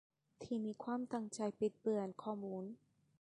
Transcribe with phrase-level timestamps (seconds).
[0.43, 2.63] ที่มีความตั้งใจบิดเบือนข้อมูล